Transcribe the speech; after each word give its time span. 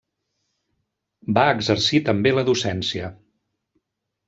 Va 1.39 1.43
exercir 1.59 2.01
també 2.09 2.33
la 2.39 2.47
docència. 2.51 3.13